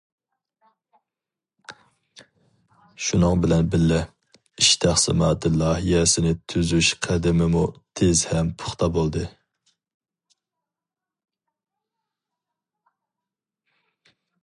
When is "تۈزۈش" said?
6.53-6.89